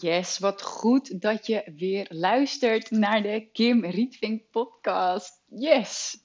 [0.00, 5.42] Yes, wat goed dat je weer luistert naar de Kim Rietvink podcast.
[5.48, 6.18] Yes!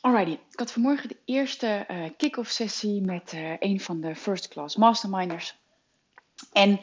[0.00, 4.48] Alrighty, ik had vanmorgen de eerste eh, kick-off sessie met eh, een van de first
[4.48, 5.58] class masterminders.
[6.52, 6.80] En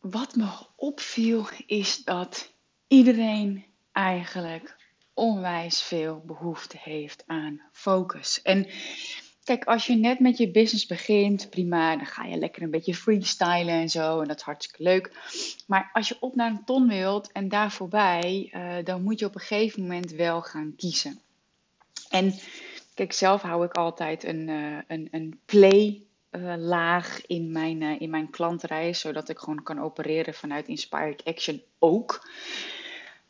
[0.00, 2.52] wat me opviel is dat
[2.86, 4.76] iedereen eigenlijk
[5.12, 8.42] onwijs veel behoefte heeft aan focus.
[8.42, 8.66] En
[9.44, 12.94] Kijk, als je net met je business begint, prima, dan ga je lekker een beetje
[12.94, 14.20] freestylen en zo.
[14.20, 15.10] En dat is hartstikke leuk.
[15.66, 19.26] Maar als je op naar een ton wilt en daar voorbij, uh, dan moet je
[19.26, 21.20] op een gegeven moment wel gaan kiezen.
[22.10, 22.34] En
[22.94, 26.02] kijk, zelf hou ik altijd een, uh, een, een play
[26.58, 32.28] laag in mijn, in mijn klantreis, zodat ik gewoon kan opereren vanuit Inspired Action ook.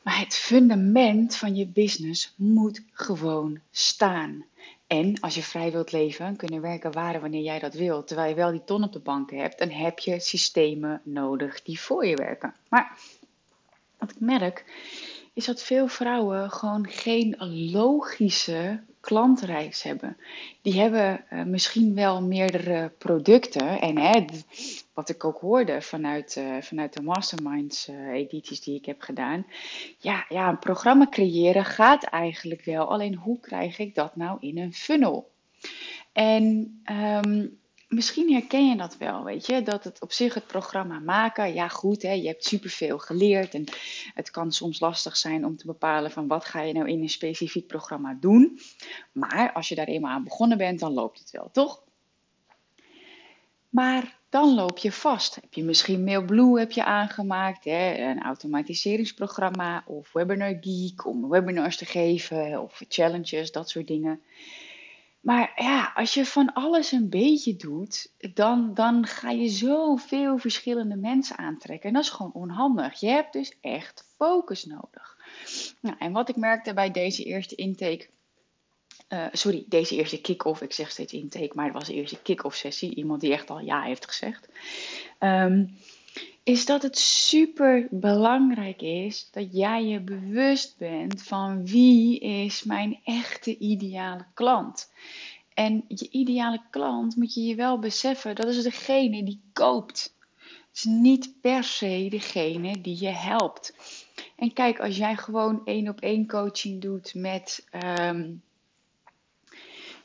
[0.03, 4.45] Maar het fundament van je business moet gewoon staan.
[4.87, 8.35] En als je vrij wilt leven, kunnen werken waar wanneer jij dat wilt, terwijl je
[8.35, 12.17] wel die ton op de bank hebt, dan heb je systemen nodig die voor je
[12.17, 12.55] werken.
[12.69, 12.99] Maar
[13.99, 14.65] wat ik merk,
[15.33, 17.37] is dat veel vrouwen gewoon geen
[17.71, 20.17] logische klantreis hebben.
[20.63, 23.81] Die hebben uh, misschien wel meerdere producten.
[23.81, 24.25] En hè,
[24.95, 29.47] wat ik ook hoorde vanuit, uh, vanuit de masterminds uh, edities die ik heb gedaan.
[29.99, 32.91] Ja, ja, een programma creëren gaat eigenlijk wel.
[32.91, 35.31] Alleen hoe krijg ik dat nou in een funnel?
[36.13, 36.45] En
[37.25, 37.59] um,
[37.95, 41.69] misschien herken je dat wel, weet je, dat het op zich het programma maken, ja
[41.69, 43.65] goed, hè, je hebt superveel geleerd en
[44.15, 47.09] het kan soms lastig zijn om te bepalen van wat ga je nou in een
[47.09, 48.59] specifiek programma doen.
[49.13, 51.83] Maar als je daar eenmaal aan begonnen bent, dan loopt het wel, toch?
[53.69, 55.35] Maar dan loop je vast.
[55.35, 61.77] Heb je misschien MailBlue heb je aangemaakt, hè, een automatiseringsprogramma of Webinar Geek om webinars
[61.77, 64.23] te geven of challenges, dat soort dingen.
[65.25, 70.97] Maar ja, als je van alles een beetje doet, dan, dan ga je zoveel verschillende
[70.97, 71.89] mensen aantrekken.
[71.89, 73.01] En dat is gewoon onhandig.
[73.01, 75.17] Je hebt dus echt focus nodig.
[75.81, 78.07] Nou, en wat ik merkte bij deze eerste intake.
[79.09, 80.63] Uh, sorry, deze eerste kick-off.
[80.63, 82.95] Ik zeg steeds intake, maar het was de eerste kick-off sessie.
[82.95, 84.49] Iemand die echt al ja heeft gezegd.
[85.21, 85.77] Um,
[86.45, 93.01] is dat het super belangrijk is dat jij je bewust bent van wie is mijn
[93.05, 94.93] echte ideale klant.
[95.55, 100.15] En je ideale klant moet je je wel beseffen, dat is degene die koopt.
[100.39, 103.75] Het is niet per se degene die je helpt.
[104.37, 107.67] En kijk, als jij gewoon één op één coaching doet met,
[108.01, 108.43] um,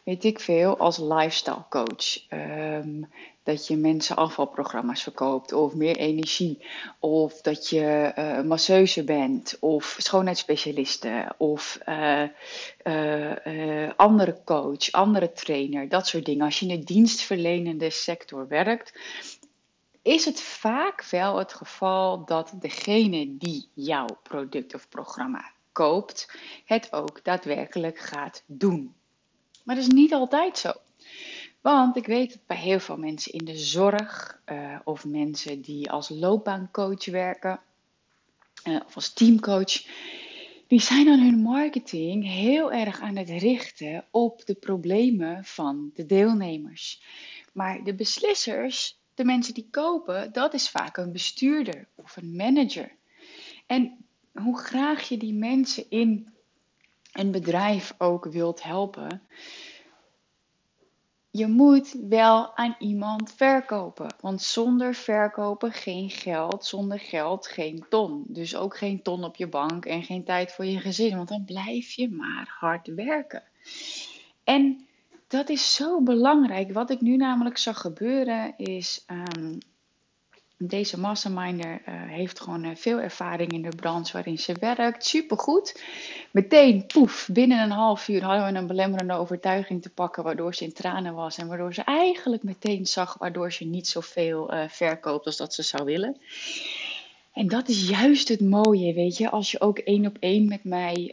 [0.10, 2.30] weet ik veel, als lifestyle coach.
[2.30, 3.10] Um,
[3.44, 6.66] dat je mensen afvalprogramma's verkoopt of meer energie.
[7.00, 12.24] Of dat je uh, masseuse bent of schoonheidsspecialiste of uh,
[12.84, 16.46] uh, andere coach, andere trainer, dat soort dingen.
[16.46, 19.00] Als je in de dienstverlenende sector werkt,
[20.02, 26.32] is het vaak wel het geval dat degene die jouw product of programma koopt,
[26.66, 28.98] het ook daadwerkelijk gaat doen.
[29.70, 30.72] Maar dat is niet altijd zo.
[31.62, 35.92] Want ik weet dat bij heel veel mensen in de zorg uh, of mensen die
[35.92, 37.60] als loopbaancoach werken
[38.64, 39.86] uh, of als teamcoach,
[40.68, 46.06] die zijn aan hun marketing heel erg aan het richten op de problemen van de
[46.06, 47.02] deelnemers.
[47.54, 52.92] Maar de beslissers, de mensen die kopen, dat is vaak een bestuurder of een manager.
[53.66, 56.34] En hoe graag je die mensen in
[57.12, 59.22] een bedrijf ook wilt helpen,
[61.32, 64.16] je moet wel aan iemand verkopen.
[64.20, 68.24] Want zonder verkopen geen geld, zonder geld geen ton.
[68.28, 71.16] Dus ook geen ton op je bank en geen tijd voor je gezin.
[71.16, 73.44] Want dan blijf je maar hard werken.
[74.44, 74.88] En
[75.28, 76.72] dat is zo belangrijk.
[76.74, 79.06] Wat ik nu namelijk zag gebeuren is.
[79.08, 79.58] Um,
[80.62, 85.06] deze masterminder uh, heeft gewoon uh, veel ervaring in de branche waarin ze werkt.
[85.06, 85.84] Supergoed.
[86.32, 90.64] Meteen, poef, binnen een half uur hadden we een belemmerende overtuiging te pakken, waardoor ze
[90.64, 91.38] in tranen was.
[91.38, 95.64] En waardoor ze eigenlijk meteen zag waardoor ze niet zoveel uh, verkoopt als dat ze
[95.64, 96.18] zou willen.
[97.34, 100.64] En dat is juist het mooie, weet je, als je ook één op één met
[100.64, 101.12] mij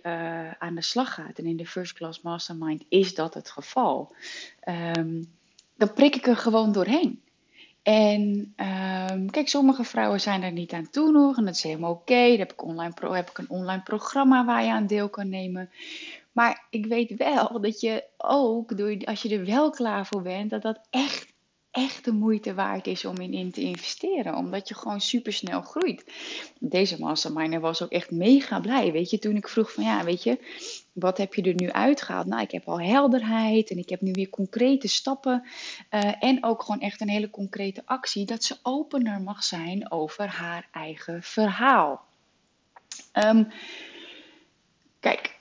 [0.59, 1.39] aan de slag gaat.
[1.39, 4.15] En in de First Class Mastermind is dat het geval.
[4.97, 5.35] Um,
[5.77, 7.21] dan prik ik er gewoon doorheen.
[7.87, 11.93] En ehm, kijk, sommige vrouwen zijn er niet aan toe nog en dat is helemaal
[11.93, 12.29] oké.
[12.29, 12.61] Dan heb ik,
[13.11, 15.71] heb ik een online programma waar je aan deel kan nemen.
[16.33, 18.73] Maar ik weet wel dat je ook,
[19.05, 21.33] als je er wel klaar voor bent, dat dat echt,
[21.77, 24.35] echt de moeite waard is om in, in te investeren.
[24.35, 26.05] Omdat je gewoon super snel groeit.
[26.59, 28.93] Deze masterminder was ook echt mega blij.
[28.93, 30.39] Weet je, toen ik vroeg van ja, weet je,
[30.93, 32.27] wat heb je er nu uitgehaald?
[32.27, 35.45] Nou, ik heb al helderheid en ik heb nu weer concrete stappen.
[35.91, 38.25] eh, en ook gewoon echt een hele concrete actie.
[38.25, 42.05] Dat ze opener mag zijn over haar eigen verhaal.
[43.13, 43.45] Ehm,
[45.01, 45.36] kijk,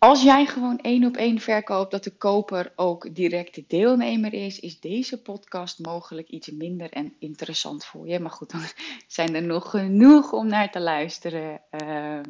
[0.00, 4.60] als jij gewoon één op één verkoopt dat de koper ook direct de deelnemer is,
[4.60, 8.20] is deze podcast mogelijk iets minder en interessant voor je.
[8.20, 8.60] Maar goed, dan
[9.06, 12.22] zijn er nog genoeg om naar te luisteren ehm,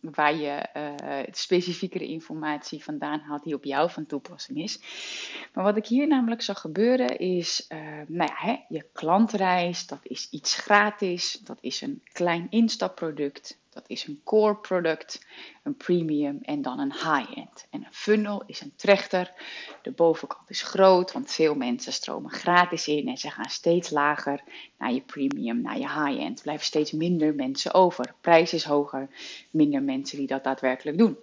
[0.00, 4.80] waar je eh, specifiekere informatie vandaan haalt die op jou van toepassing is.
[5.54, 10.00] Maar wat ik hier namelijk zag gebeuren is, eh, nou ja, hè, je klantreis, dat
[10.02, 13.59] is iets gratis, dat is een klein instapproduct.
[13.70, 15.26] Dat is een core product,
[15.62, 17.66] een premium en dan een high-end.
[17.70, 19.32] En een funnel is een trechter.
[19.82, 24.42] De bovenkant is groot, want veel mensen stromen gratis in en ze gaan steeds lager
[24.78, 26.42] naar je premium, naar je high-end.
[26.42, 28.14] Blijven steeds minder mensen over.
[28.20, 29.08] Prijs is hoger,
[29.50, 31.18] minder mensen die dat daadwerkelijk doen.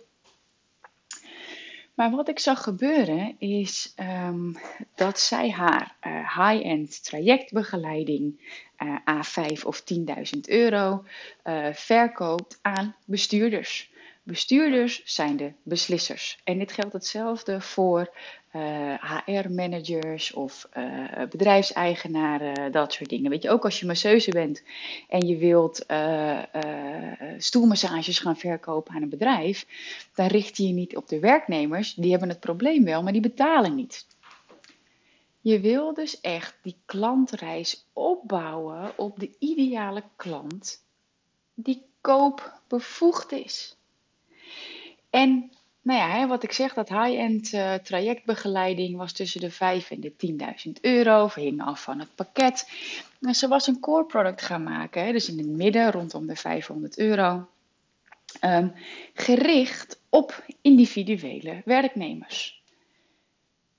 [1.98, 4.54] Maar wat ik zag gebeuren is ehm,
[4.96, 8.42] dat zij haar uh, high-end trajectbegeleiding
[8.84, 11.04] uh, A5 of 10.000 euro
[11.44, 13.92] uh, verkoopt aan bestuurders.
[14.24, 16.40] Bestuurders zijn de beslissers.
[16.44, 18.14] En dit geldt hetzelfde voor
[19.26, 20.70] HR-managers of
[21.30, 23.30] bedrijfseigenaren, dat soort dingen.
[23.30, 24.64] Weet je, ook als je masseuse bent
[25.10, 25.86] en je wilt
[27.38, 29.66] stoelmassages gaan verkopen aan een bedrijf,
[30.16, 31.94] dan richt je je niet op de werknemers.
[31.94, 34.06] Die hebben het probleem wel, maar die betalen niet.
[35.42, 40.86] Je wil dus echt die klantreis opbouwen op de ideale klant
[41.54, 43.76] die koopbevoegd is.
[45.10, 45.52] En
[45.82, 50.14] nou ja, wat ik zeg, dat high-end uh, trajectbegeleiding was tussen de 5 en de
[50.68, 51.30] 10.000 euro.
[51.36, 52.70] Hing af van het pakket.
[53.22, 56.98] En ze was een core product gaan maken, dus in het midden rondom de 500
[56.98, 57.48] euro.
[58.42, 58.74] Um,
[59.14, 62.57] gericht op individuele werknemers.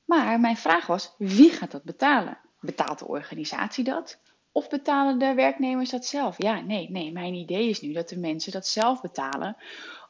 [0.09, 2.39] Maar mijn vraag was, wie gaat dat betalen?
[2.61, 4.19] Betaalt de organisatie dat?
[4.53, 6.43] Of betalen de werknemers dat zelf?
[6.43, 7.13] Ja, nee, nee.
[7.13, 9.57] Mijn idee is nu dat de mensen dat zelf betalen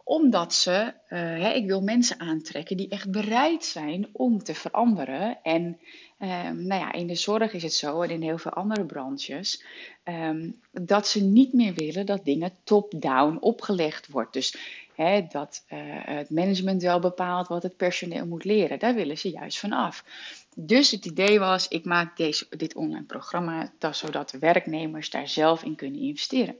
[0.09, 5.39] omdat ze, hè, ik wil mensen aantrekken die echt bereid zijn om te veranderen.
[5.43, 5.63] En
[6.19, 9.65] um, nou ja, in de zorg is het zo en in heel veel andere branches,
[10.05, 14.33] um, dat ze niet meer willen dat dingen top-down opgelegd wordt.
[14.33, 14.57] Dus
[15.29, 18.79] dat uh, het management wel bepaalt wat het personeel moet leren.
[18.79, 20.05] Daar willen ze juist van af.
[20.57, 25.63] Dus het idee was, ik maak deze, dit online programma dat, zodat werknemers daar zelf
[25.63, 26.57] in kunnen investeren.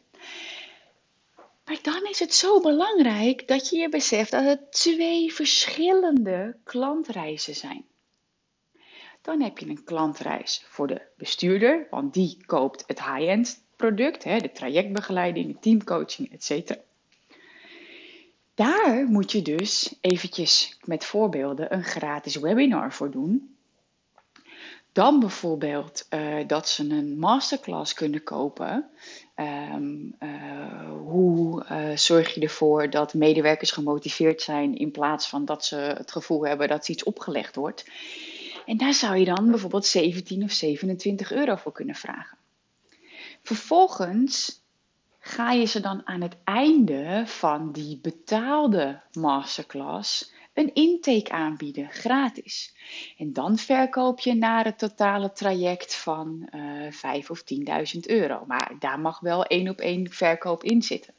[1.65, 7.55] Maar dan is het zo belangrijk dat je je beseft dat het twee verschillende klantreizen
[7.55, 7.85] zijn.
[9.23, 14.39] Dan heb je een klantreis voor de bestuurder, want die koopt het high-end product, hè,
[14.39, 16.71] de trajectbegeleiding, de teamcoaching, etc.
[18.59, 23.57] Daar moet je dus eventjes met voorbeelden een gratis webinar voor doen.
[24.93, 28.91] Dan bijvoorbeeld uh, dat ze een masterclass kunnen kopen.
[29.37, 35.65] Um, uh, hoe uh, zorg je ervoor dat medewerkers gemotiveerd zijn in plaats van dat
[35.65, 37.85] ze het gevoel hebben dat iets opgelegd wordt.
[38.67, 42.39] En daar zou je dan bijvoorbeeld 17 of 27 euro voor kunnen vragen.
[43.43, 44.63] Vervolgens
[45.29, 52.75] ga je ze dan aan het einde van die betaalde masterclass een intake aanbieden, gratis.
[53.19, 57.43] En dan verkoop je naar het totale traject van uh, 5 of
[57.95, 58.45] 10.000 euro.
[58.47, 61.15] Maar daar mag wel één op één verkoop in zitten.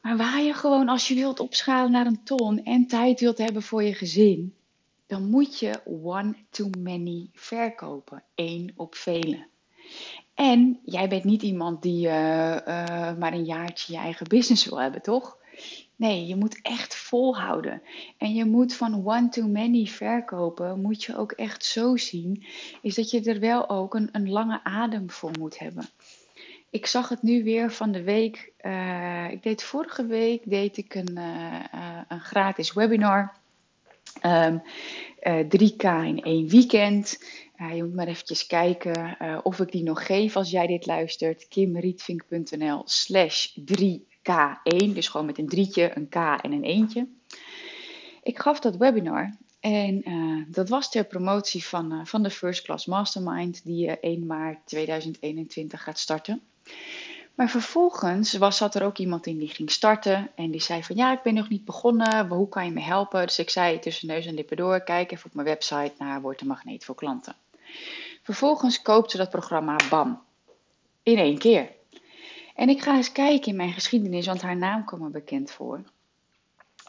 [0.00, 3.62] Maar waar je gewoon, als je wilt opschalen naar een ton en tijd wilt hebben
[3.62, 4.54] voor je gezin,
[5.06, 8.22] dan moet je one-to-many verkopen.
[8.34, 9.46] één op vele.
[10.40, 14.80] En jij bent niet iemand die uh, uh, maar een jaartje je eigen business wil
[14.80, 15.36] hebben, toch?
[15.96, 17.82] Nee, je moet echt volhouden.
[18.18, 22.44] En je moet van one-to-many verkopen, moet je ook echt zo zien,
[22.82, 25.88] is dat je er wel ook een, een lange adem voor moet hebben.
[26.70, 28.52] Ik zag het nu weer van de week.
[28.62, 31.18] Uh, ik deed vorige week deed ik een,
[32.08, 33.32] een gratis webinar.
[34.26, 34.62] Um,
[35.26, 37.18] 3K in één weekend.
[37.74, 41.48] Je moet maar eventjes kijken of ik die nog geef als jij dit luistert.
[41.48, 47.08] kimrietvink.nl slash 3 K1, dus gewoon met een drietje, een K en een eentje.
[48.22, 52.62] Ik gaf dat webinar En uh, dat was ter promotie van, uh, van de First
[52.62, 56.42] Class Mastermind, die uh, 1 maart 2021 gaat starten.
[57.34, 60.96] Maar vervolgens was, zat er ook iemand in die ging starten en die zei van
[60.96, 63.26] ja, ik ben nog niet begonnen, hoe kan je me helpen?
[63.26, 66.38] Dus ik zei tussen neus en lippen door, kijk even op mijn website naar Word
[66.38, 67.34] de Magneet voor klanten.
[68.22, 70.22] Vervolgens koopt ze dat programma BAM,
[71.02, 71.68] in één keer.
[72.54, 75.82] En ik ga eens kijken in mijn geschiedenis, want haar naam kwam me bekend voor.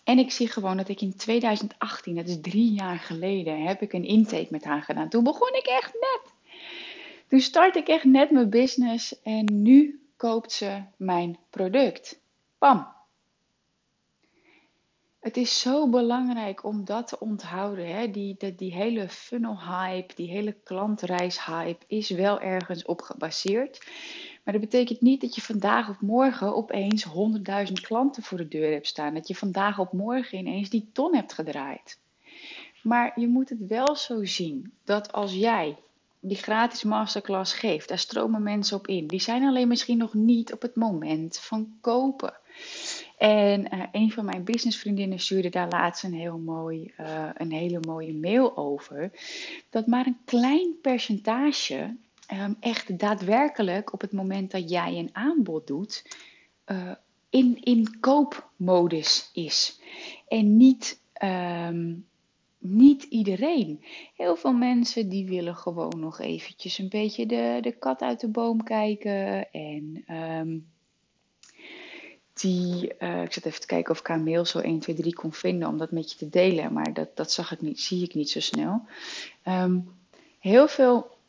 [0.03, 3.93] En ik zie gewoon dat ik in 2018, dat is drie jaar geleden, heb ik
[3.93, 5.09] een intake met haar gedaan.
[5.09, 6.21] Toen begon ik echt net.
[7.27, 12.19] Toen start ik echt net mijn business en nu koopt ze mijn product.
[12.57, 12.87] Bam.
[15.21, 17.95] Het is zo belangrijk om dat te onthouden.
[17.95, 18.11] Hè?
[18.11, 23.87] Die, die, hele funnel hype, die hele klantreis hype is wel ergens op gebaseerd.
[24.43, 27.05] Maar dat betekent niet dat je vandaag of morgen opeens
[27.67, 29.13] 100.000 klanten voor de deur hebt staan.
[29.13, 31.99] Dat je vandaag op morgen ineens die ton hebt gedraaid.
[32.83, 35.77] Maar je moet het wel zo zien dat als jij
[36.19, 39.07] die gratis masterclass geeft, daar stromen mensen op in.
[39.07, 42.33] Die zijn alleen misschien nog niet op het moment van kopen.
[43.21, 47.79] En uh, een van mijn businessvriendinnen stuurde daar laatst een, heel mooi, uh, een hele
[47.87, 49.11] mooie mail over.
[49.69, 51.95] Dat maar een klein percentage
[52.33, 56.05] um, echt daadwerkelijk op het moment dat jij een aanbod doet,
[56.67, 56.91] uh,
[57.29, 59.79] in, in koopmodus is.
[60.27, 62.05] En niet, um,
[62.57, 63.83] niet iedereen.
[64.15, 68.29] Heel veel mensen die willen gewoon nog eventjes een beetje de, de kat uit de
[68.29, 69.51] boom kijken.
[69.51, 70.69] En um,
[72.33, 75.13] die, uh, ik zat even te kijken of ik haar mail zo 1, 2, 3
[75.13, 76.73] kon vinden om dat met je te delen.
[76.73, 78.85] Maar dat, dat zag ik niet, zie ik niet zo snel.
[80.39, 81.19] heel veel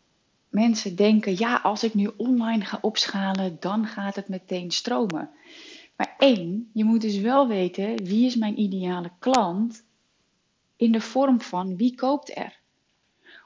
[0.49, 5.31] mensen denken, ja, als ik nu online ga opschalen, dan gaat het meteen stromen.
[5.97, 9.85] Maar één, je moet dus wel weten, wie is mijn ideale klant
[10.77, 12.61] in de vorm van wie koopt er?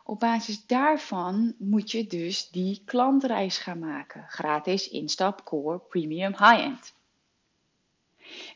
[0.04, 4.25] Op basis daarvan moet je dus die klantreis gaan maken.
[4.28, 6.94] Gratis, instap, core, premium, high-end.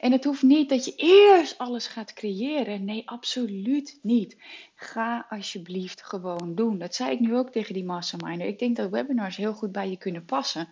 [0.00, 2.84] En het hoeft niet dat je eerst alles gaat creëren.
[2.84, 4.36] Nee, absoluut niet.
[4.74, 6.78] Ga alsjeblieft gewoon doen.
[6.78, 8.46] Dat zei ik nu ook tegen die masterminder.
[8.46, 10.68] Ik denk dat webinars heel goed bij je kunnen passen.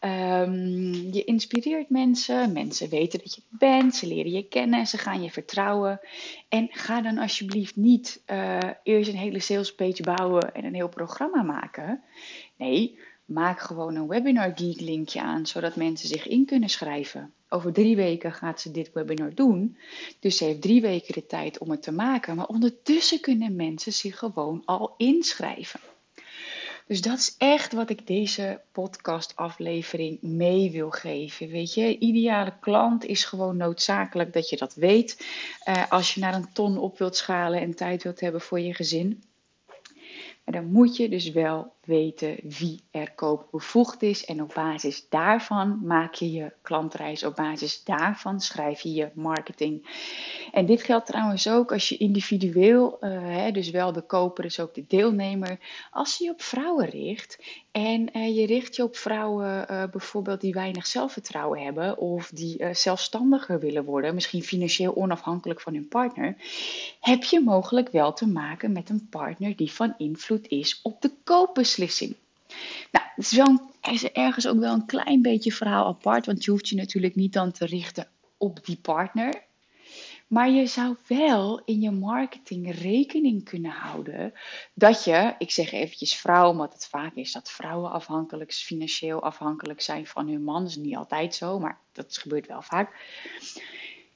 [0.00, 2.52] Um, je inspireert mensen.
[2.52, 3.94] Mensen weten dat je bent.
[3.94, 4.86] Ze leren je kennen.
[4.86, 6.00] Ze gaan je vertrouwen.
[6.48, 11.42] En ga dan alsjeblieft niet uh, eerst een hele salespage bouwen en een heel programma
[11.42, 12.02] maken.
[12.56, 12.98] Nee,
[13.30, 17.32] maak gewoon een Webinar Geek linkje aan, zodat mensen zich in kunnen schrijven.
[17.48, 19.76] Over drie weken gaat ze dit webinar doen.
[20.20, 22.36] Dus ze heeft drie weken de tijd om het te maken.
[22.36, 25.80] Maar ondertussen kunnen mensen zich gewoon al inschrijven.
[26.86, 31.48] Dus dat is echt wat ik deze podcastaflevering mee wil geven.
[31.48, 35.26] Weet je, ideale klant is gewoon noodzakelijk dat je dat weet.
[35.68, 38.74] Uh, als je naar een ton op wilt schalen en tijd wilt hebben voor je
[38.74, 39.22] gezin.
[40.44, 44.24] Maar dan moet je dus wel weten wie er koopbevoegd is.
[44.24, 47.24] En op basis daarvan maak je je klantreis.
[47.24, 49.98] Op basis daarvan schrijf je je marketing.
[50.52, 54.60] En dit geldt trouwens ook als je individueel, uh, hè, dus wel de koper is
[54.60, 55.58] ook de deelnemer.
[55.90, 57.38] Als je je op vrouwen richt
[57.70, 61.98] en uh, je richt je op vrouwen uh, bijvoorbeeld die weinig zelfvertrouwen hebben.
[61.98, 64.14] Of die zelfstandiger willen worden.
[64.14, 66.36] Misschien financieel onafhankelijk van hun partner.
[67.00, 71.10] Heb je mogelijk wel te maken met een partner die van invloed is op de
[71.24, 72.16] koopbeslissing beslissing.
[72.90, 73.60] Nou, het is, wel,
[73.90, 77.32] is ergens ook wel een klein beetje verhaal apart, want je hoeft je natuurlijk niet
[77.32, 79.48] dan te richten op die partner.
[80.26, 84.32] Maar je zou wel in je marketing rekening kunnen houden
[84.74, 89.80] dat je, ik zeg eventjes vrouw, omdat het vaak is dat vrouwen afhankelijk, financieel afhankelijk
[89.80, 90.62] zijn van hun man.
[90.62, 92.96] Dat is niet altijd zo, maar dat gebeurt wel vaak.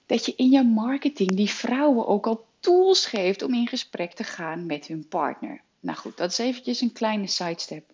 [0.06, 4.24] Dat je in je marketing die vrouwen ook al tools geeft om in gesprek te
[4.24, 5.63] gaan met hun partner.
[5.84, 7.90] Nou goed, dat is eventjes een kleine sidestep.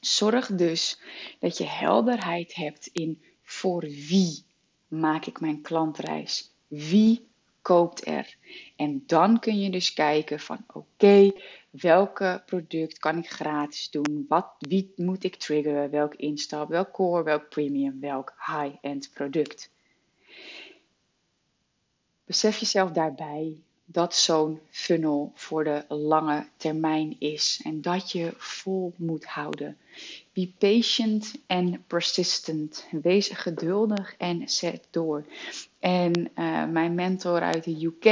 [0.00, 1.00] Zorg dus
[1.38, 4.44] dat je helderheid hebt in voor wie
[4.88, 6.50] maak ik mijn klantreis?
[6.66, 7.28] Wie
[7.62, 8.36] koopt er?
[8.76, 11.32] En dan kun je dus kijken van oké,
[11.70, 14.24] welke product kan ik gratis doen?
[14.28, 15.90] Wat, wie moet ik triggeren?
[15.90, 19.70] Welk instap, welk core, welk premium, welk high-end product?
[22.24, 23.62] Besef jezelf daarbij
[23.92, 29.76] dat zo'n funnel voor de lange termijn is en dat je vol moet houden.
[30.32, 32.86] Be patient and persistent.
[33.02, 35.24] Wees geduldig en zet door.
[35.78, 38.04] En uh, mijn mentor uit de UK,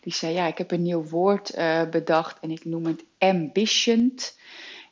[0.00, 4.38] die zei: Ja, ik heb een nieuw woord uh, bedacht en ik noem het ambitient.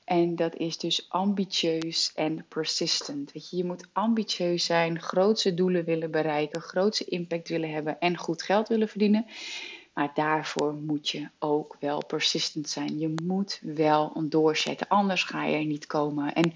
[0.05, 3.33] En dat is dus ambitieus en persistent.
[3.33, 8.17] Weet je, je moet ambitieus zijn, grootse doelen willen bereiken, grootse impact willen hebben en
[8.17, 9.27] goed geld willen verdienen.
[9.94, 12.99] Maar daarvoor moet je ook wel persistent zijn.
[12.99, 16.34] Je moet wel doorzetten, anders ga je er niet komen.
[16.34, 16.52] En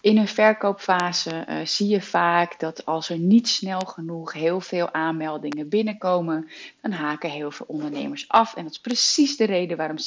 [0.00, 4.92] in een verkoopfase uh, zie je vaak dat als er niet snel genoeg heel veel
[4.92, 6.48] aanmeldingen binnenkomen,
[6.80, 8.54] dan haken heel veel ondernemers af.
[8.54, 10.00] En dat is precies de reden waarom 70%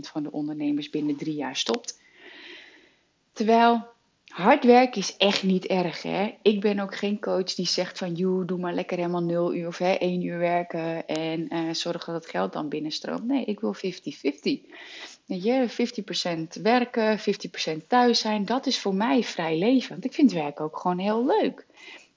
[0.00, 2.00] van de ondernemers binnen drie jaar stopt.
[3.32, 3.86] Terwijl
[4.38, 6.02] hard werken is echt niet erg.
[6.02, 6.34] Hè?
[6.42, 9.78] Ik ben ook geen coach die zegt van doe maar lekker helemaal 0 uur of
[9.78, 13.24] hè, 1 uur werken en uh, zorg dat het geld dan binnenstroomt.
[13.24, 13.80] Nee, ik wil 50-50.
[15.24, 15.68] Je,
[16.58, 19.90] 50% werken, 50% thuis zijn, dat is voor mij vrij leven.
[19.90, 21.66] Want ik vind werken ook gewoon heel leuk.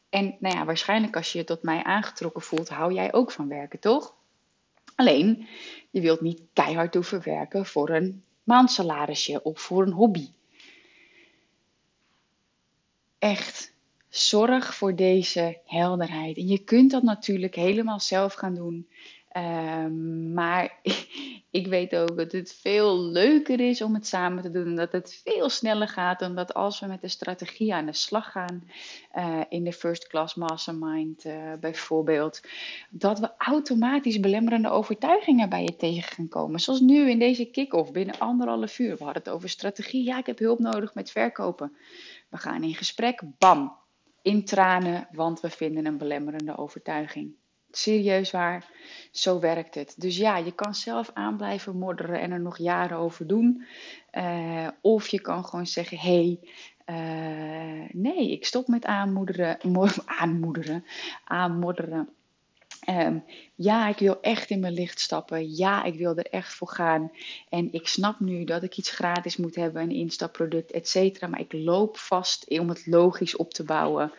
[0.09, 3.47] En nou ja, waarschijnlijk als je je tot mij aangetrokken voelt, hou jij ook van
[3.47, 4.13] werken, toch?
[4.95, 5.47] Alleen,
[5.89, 10.29] je wilt niet keihard hoeven werken voor een maandsalarisje of voor een hobby
[13.21, 13.73] echt
[14.09, 16.37] zorg voor deze helderheid.
[16.37, 18.87] En je kunt dat natuurlijk helemaal zelf gaan doen.
[19.37, 20.79] Um, maar
[21.51, 24.65] ik weet ook dat het veel leuker is om het samen te doen.
[24.65, 27.93] En dat het veel sneller gaat dan dat als we met de strategie aan de
[27.93, 28.63] slag gaan.
[29.17, 32.41] Uh, in de First Class Mastermind uh, bijvoorbeeld.
[32.89, 36.59] Dat we automatisch belemmerende overtuigingen bij je tegen gaan komen.
[36.59, 38.97] Zoals nu in deze kick-off binnen anderhalf uur.
[38.97, 40.03] We hadden het over strategie.
[40.03, 41.75] Ja, ik heb hulp nodig met verkopen.
[42.31, 43.77] We gaan in gesprek, bam,
[44.21, 47.33] in tranen, want we vinden een belemmerende overtuiging.
[47.71, 48.71] Serieus waar,
[49.11, 49.95] zo werkt het.
[49.97, 53.65] Dus ja, je kan zelf aan blijven modderen en er nog jaren over doen.
[54.11, 56.39] Uh, of je kan gewoon zeggen: hé, hey,
[56.85, 59.57] uh, nee, ik stop met aanmoederen,
[60.05, 60.85] aanmoederen,
[61.23, 62.09] aanmodderen.
[62.89, 63.23] Um,
[63.63, 65.55] ja, ik wil echt in mijn licht stappen.
[65.55, 67.11] Ja, ik wil er echt voor gaan.
[67.49, 71.27] En ik snap nu dat ik iets gratis moet hebben, een instapproduct, et cetera.
[71.27, 74.11] Maar ik loop vast om het logisch op te bouwen.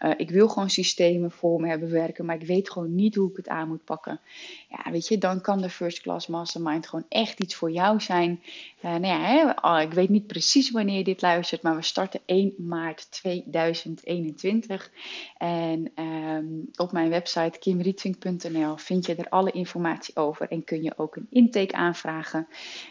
[0.00, 3.30] Uh, ik wil gewoon systemen voor me hebben werken, maar ik weet gewoon niet hoe
[3.30, 4.20] ik het aan moet pakken.
[4.68, 8.42] Ja, weet je, dan kan de First Class Mastermind gewoon echt iets voor jou zijn.
[8.84, 12.20] Uh, nou ja, hè, ik weet niet precies wanneer je dit luistert, maar we starten
[12.24, 14.90] 1 maart 2021.
[15.38, 20.92] En um, op mijn website kimrietvink.nl vind je er alle informatie over en kun je
[20.96, 22.48] ook een intake aanvragen.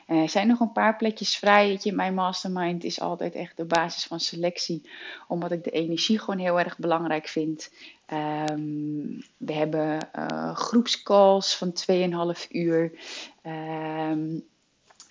[0.08, 1.80] Uh, er zijn nog een paar plekjes vrij.
[1.94, 4.90] Mijn mastermind is altijd echt de basis van selectie,
[5.28, 7.72] omdat ik de energie gewoon heel erg belangrijk vind.
[8.50, 11.74] Um, we hebben uh, groepscalls van
[12.36, 12.92] 2,5 uur.
[13.46, 14.44] Um,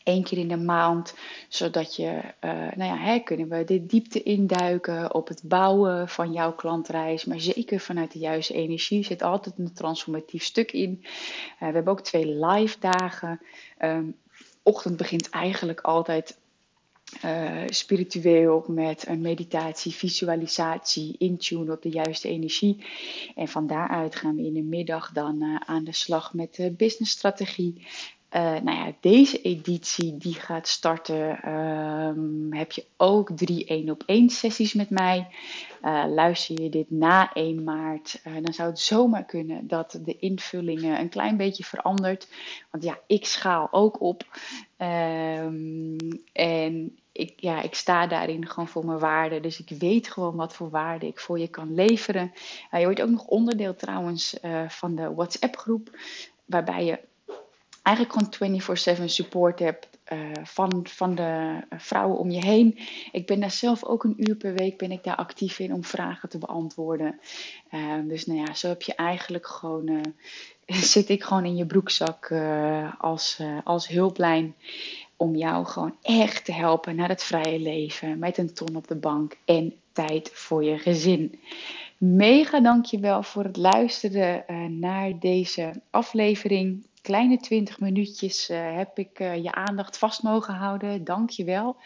[0.07, 1.15] één keer in de maand,
[1.49, 6.53] zodat je, uh, nou ja, kunnen we de diepte induiken op het bouwen van jouw
[6.53, 10.99] klantreis, maar zeker vanuit de juiste energie zit altijd een transformatief stuk in.
[11.01, 11.09] Uh,
[11.59, 13.41] we hebben ook twee live dagen.
[13.83, 14.17] Um,
[14.63, 16.39] ochtend begint eigenlijk altijd
[17.25, 22.87] uh, spiritueel met een meditatie, visualisatie, intune op de juiste energie.
[23.35, 27.87] En van daaruit gaan we in de middag dan aan de slag met de businessstrategie.
[28.33, 34.03] Uh, nou ja, deze editie die gaat starten, um, heb je ook drie 1 op
[34.07, 35.29] 1 sessies met mij.
[35.83, 40.19] Uh, luister je dit na 1 maart, uh, dan zou het zomaar kunnen dat de
[40.19, 42.29] invullingen een klein beetje verandert.
[42.71, 44.25] Want ja, ik schaal ook op.
[44.79, 45.97] Um,
[46.33, 49.41] en ik, ja, ik sta daarin gewoon voor mijn waarde.
[49.41, 52.33] Dus ik weet gewoon wat voor waarde ik voor je kan leveren.
[52.71, 54.37] je wordt ook nog onderdeel trouwens
[54.69, 55.99] van de WhatsApp groep.
[56.45, 56.99] Waarbij je
[57.87, 58.61] eigenlijk gewoon
[58.99, 62.79] 24/7 support hebt uh, van, van de vrouwen om je heen.
[63.13, 65.85] Ik ben daar zelf ook een uur per week ben ik daar actief in om
[65.85, 67.21] vragen te beantwoorden.
[67.75, 70.01] Uh, dus nou ja, zo heb je eigenlijk gewoon, uh,
[70.95, 72.33] zit ik gewoon in je broekzak
[72.99, 74.55] als, als hulplijn.
[75.19, 78.19] Om jou gewoon echt te helpen naar het vrije leven.
[78.19, 81.41] Met een ton op de bank en tijd voor je gezin.
[81.99, 84.45] Mega dankjewel voor het luisteren
[84.79, 91.05] naar deze aflevering kleine 20 minuutjes uh, heb ik uh, je aandacht vast mogen houden.
[91.05, 91.77] Dank je wel.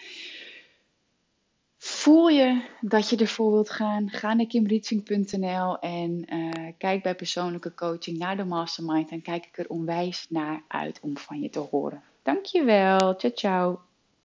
[1.77, 4.11] Voel je dat je ervoor wilt gaan?
[4.11, 9.11] Ga naar kimrietving.nl en uh, kijk bij persoonlijke coaching naar de mastermind.
[9.11, 12.03] En kijk ik er onwijs naar uit om van je te horen.
[12.23, 13.15] Dankjewel.
[13.17, 13.90] Ciao, ciao.